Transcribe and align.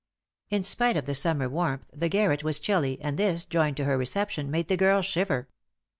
In 0.49 0.63
spite 0.63 0.97
of 0.97 1.05
the 1.05 1.13
summer 1.13 1.47
warmth 1.47 1.85
the 1.93 2.09
garret 2.09 2.43
was 2.43 2.57
chilly, 2.57 2.97
and 3.01 3.19
this, 3.19 3.45
joined 3.45 3.77
to 3.77 3.83
her 3.85 3.99
reception, 3.99 4.49
made 4.49 4.67
the 4.67 4.75
girl 4.75 5.03
shiver. 5.03 5.47